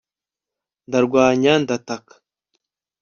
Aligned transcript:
ndarwanya 0.87 1.53
ndataka 1.63 2.13